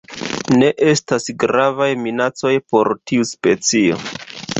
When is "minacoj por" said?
2.05-2.91